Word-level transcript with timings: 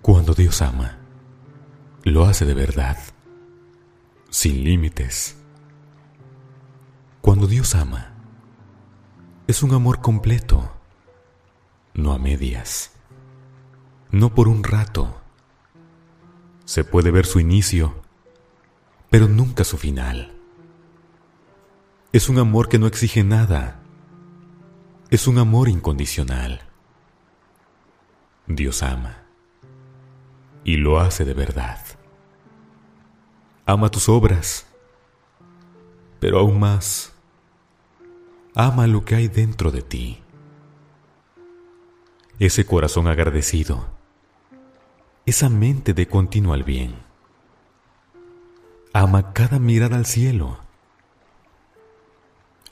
Cuando 0.00 0.32
Dios 0.32 0.62
ama, 0.62 0.96
lo 2.04 2.24
hace 2.24 2.46
de 2.46 2.54
verdad, 2.54 2.96
sin 4.30 4.62
límites. 4.62 5.36
Cuando 7.20 7.48
Dios 7.48 7.74
ama, 7.74 8.14
es 9.48 9.62
un 9.64 9.74
amor 9.74 10.00
completo, 10.00 10.72
no 11.94 12.12
a 12.12 12.18
medias, 12.18 12.92
no 14.12 14.34
por 14.34 14.46
un 14.46 14.62
rato. 14.62 15.20
Se 16.64 16.84
puede 16.84 17.10
ver 17.10 17.26
su 17.26 17.40
inicio, 17.40 18.00
pero 19.10 19.26
nunca 19.26 19.64
su 19.64 19.78
final. 19.78 20.32
Es 22.12 22.28
un 22.28 22.38
amor 22.38 22.68
que 22.68 22.78
no 22.78 22.86
exige 22.86 23.24
nada, 23.24 23.82
es 25.10 25.26
un 25.26 25.38
amor 25.38 25.68
incondicional. 25.68 26.62
Dios 28.46 28.82
ama 28.84 29.27
y 30.68 30.76
lo 30.76 31.00
hace 31.00 31.24
de 31.24 31.32
verdad. 31.32 31.82
Ama 33.64 33.90
tus 33.90 34.06
obras, 34.10 34.66
pero 36.20 36.40
aún 36.40 36.60
más, 36.60 37.14
ama 38.54 38.86
lo 38.86 39.02
que 39.02 39.14
hay 39.14 39.28
dentro 39.28 39.70
de 39.70 39.80
ti. 39.80 40.22
Ese 42.38 42.66
corazón 42.66 43.06
agradecido, 43.06 43.86
esa 45.24 45.48
mente 45.48 45.94
de 45.94 46.06
continuo 46.06 46.52
al 46.52 46.64
bien. 46.64 46.96
Ama 48.92 49.32
cada 49.32 49.58
mirada 49.58 49.96
al 49.96 50.04
cielo. 50.04 50.58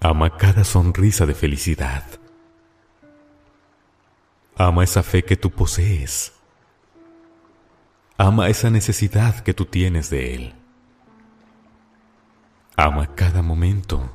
Ama 0.00 0.36
cada 0.36 0.64
sonrisa 0.64 1.26
de 1.26 1.34
felicidad. 1.34 2.02
Ama 4.56 4.82
esa 4.82 5.04
fe 5.04 5.24
que 5.24 5.36
tú 5.36 5.50
posees 5.50 6.33
Ama 8.16 8.48
esa 8.48 8.70
necesidad 8.70 9.40
que 9.40 9.54
tú 9.54 9.64
tienes 9.66 10.08
de 10.08 10.34
Él. 10.34 10.54
Ama 12.76 13.12
cada 13.16 13.42
momento 13.42 14.08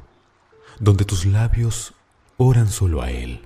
donde 0.80 1.04
tus 1.04 1.26
labios 1.26 1.94
oran 2.38 2.70
solo 2.70 3.02
a 3.02 3.12
Él. 3.12 3.42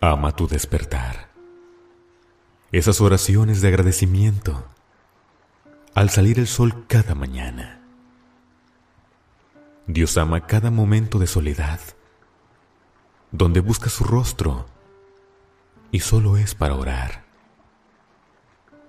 Ama 0.00 0.34
tu 0.34 0.48
despertar. 0.48 1.28
Esas 2.72 3.00
oraciones 3.00 3.60
de 3.60 3.68
agradecimiento 3.68 4.64
al 5.94 6.10
salir 6.10 6.40
el 6.40 6.48
sol 6.48 6.86
cada 6.88 7.14
mañana. 7.14 7.80
Dios 9.86 10.18
ama 10.18 10.44
cada 10.46 10.72
momento 10.72 11.20
de 11.20 11.28
soledad, 11.28 11.80
donde 13.30 13.60
busca 13.60 13.88
su 13.88 14.02
rostro 14.02 14.66
y 15.92 16.00
solo 16.00 16.36
es 16.36 16.56
para 16.56 16.74
orar. 16.74 17.27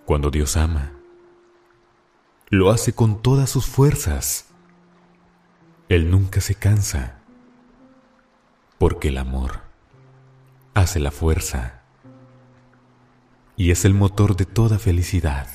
Cuando 0.10 0.32
Dios 0.32 0.58
ama, 0.58 0.94
lo 2.50 2.72
hace 2.72 2.94
con 2.94 3.22
todas 3.22 3.48
sus 3.48 3.68
fuerzas. 3.68 4.48
Él 5.88 6.10
nunca 6.10 6.42
se 6.42 6.56
cansa, 6.56 7.20
porque 8.80 9.10
el 9.10 9.20
amor 9.20 9.60
hace 10.74 11.00
la 11.00 11.12
fuerza 11.12 11.84
y 13.56 13.70
es 13.70 13.86
el 13.86 13.94
motor 13.94 14.36
de 14.36 14.46
toda 14.46 14.80
felicidad. 14.80 15.48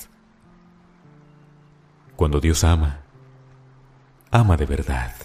Cuando 2.15 2.39
Dios 2.39 2.63
ama, 2.63 3.01
ama 4.31 4.57
de 4.57 4.67
verdad, 4.67 5.17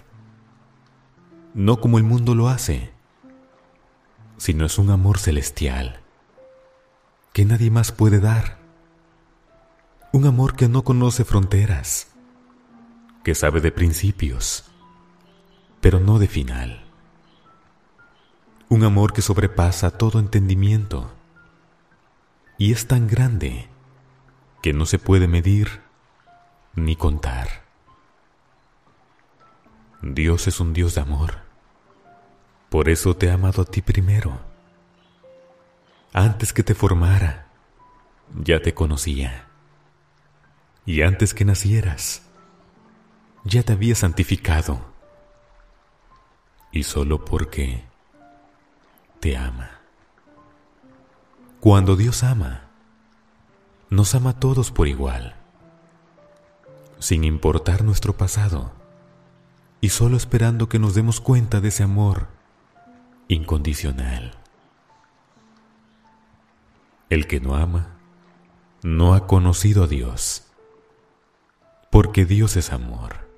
no 1.54 1.80
como 1.80 2.00
el 2.00 2.04
mundo 2.04 2.34
lo 2.34 2.50
hace, 2.50 2.92
sino 4.38 4.66
es 4.66 4.80
un 4.80 4.90
amor 4.90 5.20
celestial 5.20 6.00
que 7.32 7.46
nadie 7.46 7.70
más 7.70 7.92
puede 7.92 8.20
dar. 8.20 8.69
Un 10.12 10.26
amor 10.26 10.56
que 10.56 10.68
no 10.68 10.84
conoce 10.84 11.24
fronteras, 11.24 12.08
que 13.24 13.36
sabe 13.36 13.62
de 13.62 13.72
principios, 13.72 14.66
pero 15.82 16.00
no 16.00 16.18
de 16.18 16.28
final. 16.28 16.84
Un 18.70 18.84
amor 18.86 19.14
que 19.14 19.22
sobrepasa 19.22 19.92
todo 19.92 20.18
entendimiento 20.18 21.12
y 22.58 22.72
es 22.72 22.88
tan 22.88 23.06
grande 23.06 23.70
que 24.64 24.74
no 24.74 24.88
se 24.88 24.98
puede 24.98 25.28
medir 25.28 25.82
ni 26.74 26.96
contar. 26.96 27.66
Dios 30.02 30.48
es 30.48 30.60
un 30.60 30.74
Dios 30.74 30.96
de 30.96 31.02
amor. 31.02 31.36
Por 32.70 32.90
eso 32.90 33.16
te 33.16 33.30
ha 33.30 33.36
amado 33.36 33.62
a 33.62 33.66
ti 33.66 33.84
primero. 33.84 34.40
Antes 36.14 36.52
que 36.52 36.64
te 36.64 36.74
formara, 36.74 37.50
ya 38.44 38.60
te 38.60 38.74
conocía 38.74 39.49
y 40.90 41.04
antes 41.04 41.36
que 41.36 41.46
nacieras, 41.46 42.24
ya 43.44 43.62
te 43.62 43.74
había 43.74 43.94
santificado, 43.94 44.82
y 46.72 46.82
solo 46.82 47.24
porque 47.26 47.84
te 49.20 49.38
ama. 49.38 49.70
Cuando 51.60 51.96
Dios 51.96 52.24
ama, 52.24 52.72
nos 53.92 54.16
ama 54.16 54.32
a 54.32 54.40
todos 54.40 54.72
por 54.72 54.88
igual, 54.88 55.36
sin 56.98 57.24
importar 57.24 57.84
nuestro 57.84 58.18
pasado, 58.18 58.72
y 59.82 59.90
solo 59.90 60.18
esperando 60.18 60.70
que 60.70 60.80
nos 60.80 60.96
demos 60.96 61.22
cuenta 61.22 61.62
de 61.62 61.68
ese 61.68 61.84
amor 61.84 62.30
incondicional. 63.28 64.40
El 67.12 67.28
que 67.28 67.40
no 67.40 67.56
ama, 67.56 68.00
no 68.82 69.14
ha 69.14 69.28
conocido 69.28 69.84
a 69.84 69.88
Dios 69.88 70.49
porque 71.90 72.26
Dios 72.26 72.56
es 72.56 72.72
amor. 72.72 73.30